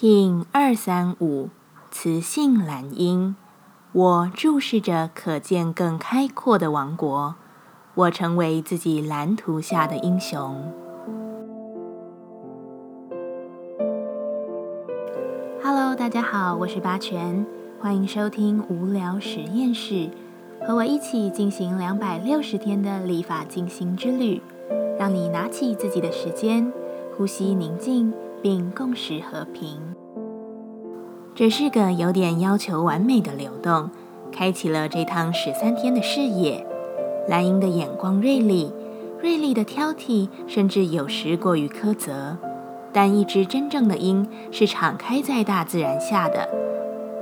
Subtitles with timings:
[0.00, 1.50] 印二三五，
[1.90, 3.36] 雌性蓝鹰。
[3.92, 7.34] 我注视着可见更开阔的王国。
[7.94, 10.72] 我成为自己蓝图下的英雄。
[15.62, 17.44] Hello，大家好，我是八全，
[17.78, 20.08] 欢迎收听无聊实验室，
[20.66, 24.40] 和我一起进行两百六十天的立法进行之旅，
[24.98, 26.72] 让你拿起自己的时间，
[27.14, 28.10] 呼吸宁静，
[28.42, 29.78] 并共识和平。
[31.34, 33.88] 这是个有点要求完美的流动，
[34.30, 36.66] 开启了这趟十三天的视野。
[37.28, 38.72] 蓝鹰的眼光锐利，
[39.22, 42.36] 锐利的挑剔，甚至有时过于苛责。
[42.92, 46.46] 但一只真正的鹰是敞开在大自然下的，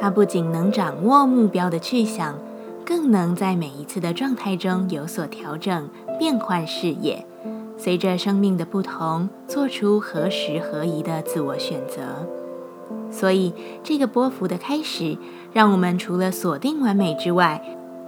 [0.00, 2.38] 它不仅能掌握目标的去向，
[2.84, 5.88] 更能在每一次的状态中有所调整、
[6.20, 7.26] 变换视野，
[7.78, 12.26] 随着生命的不同，做出合时合宜的自我选择。
[13.10, 15.16] 所以，这个波幅的开始，
[15.52, 17.62] 让我们除了锁定完美之外，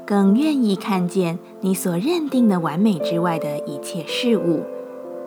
[0.07, 4.63] 更愿意看见你所认定的完美之外的一切事物，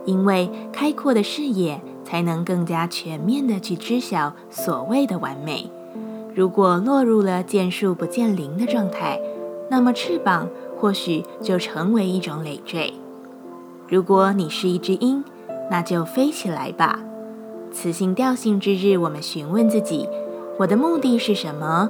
[0.05, 5.69] 因为开阔的视野才能更加全面的去知晓所谓的完美。
[6.33, 9.19] 如果落入了见树不见林的状态，
[9.69, 12.93] 那么翅膀或许就成为一种累赘。
[13.91, 15.21] 如果你是一只鹰，
[15.69, 16.97] 那就飞起来吧。
[17.73, 20.07] 雌性调性之日，我们询问自己：
[20.57, 21.89] 我的目的是什么？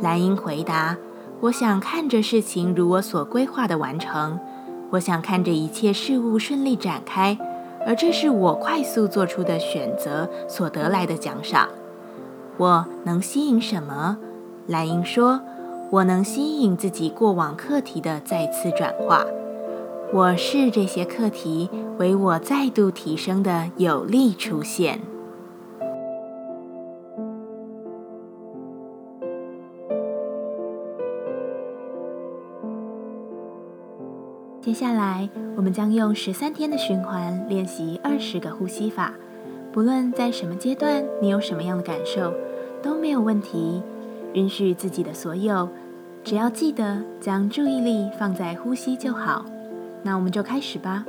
[0.00, 0.96] 蓝鹰回答。
[1.40, 4.38] 我想看着事情如我所规划的完成，
[4.90, 7.36] 我想看着一切事物顺利展开，
[7.84, 11.68] 而这是我快速做出的选择所得来的奖赏。
[12.58, 14.18] 我能吸引什么？
[14.68, 15.40] 蓝鹰说
[15.90, 19.26] ：“我能吸引自己过往课题的再次转化。
[20.12, 25.00] 我视这些课题为我再度提升的有力出现。”
[34.60, 39.14] 接下来，我们将用十三天的循环练习二十个呼吸法。
[39.72, 42.34] 不论在什么阶段，你有什么样的感受，
[42.82, 43.80] 都没有问题。
[44.34, 45.68] 允许自己的所有，
[46.24, 49.44] 只要记得将注意力放在呼吸就好。
[50.02, 51.04] 那我们就开始吧。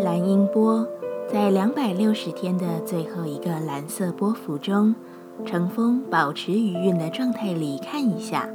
[0.00, 0.86] 蓝音波
[1.28, 4.94] 在两百六十天的最后一个蓝色波幅中，
[5.44, 8.48] 乘风保持余韵的状态里看一下，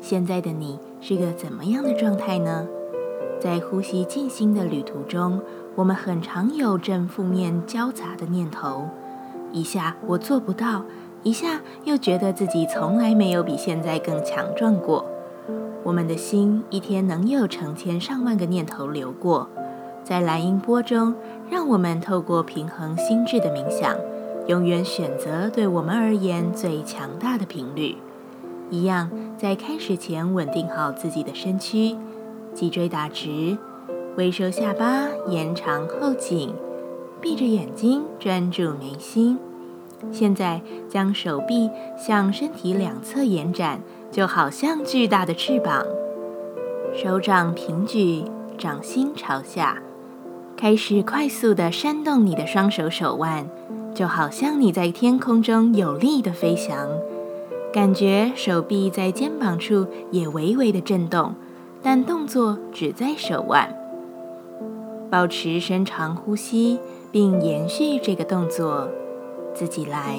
[0.00, 2.66] 现在的你是个怎么样的状态呢？
[3.40, 5.40] 在呼吸静心的旅途中，
[5.74, 8.88] 我们很常有正负面交杂的念头，
[9.52, 10.84] 一下我做不到，
[11.22, 15.04] 一下又觉得自己从来没有比现在更强壮过。
[15.84, 19.48] 我们的心一天能有成千上万个念头流过，
[20.04, 21.14] 在蓝音波中，
[21.50, 23.96] 让我们透过平衡心智的冥想，
[24.46, 27.96] 永远选择对我们而言最强大的频率。
[28.70, 31.96] 一样，在开始前稳定好自己的身躯。
[32.54, 33.56] 脊椎打直，
[34.16, 36.52] 微收下巴，延长后颈，
[37.20, 39.38] 闭着眼睛专注眉心。
[40.12, 43.80] 现在将手臂向身体两侧延展，
[44.10, 45.84] 就好像巨大的翅膀。
[46.94, 48.24] 手掌平举，
[48.56, 49.82] 掌心朝下，
[50.56, 53.48] 开始快速的扇动你的双手手腕，
[53.94, 56.88] 就好像你在天空中有力的飞翔。
[57.72, 61.34] 感觉手臂在肩膀处也微微的震动。
[61.80, 63.72] 但动作只在手腕，
[65.08, 66.80] 保持深长呼吸，
[67.12, 68.88] 并延续这个动作，
[69.54, 70.18] 自己来。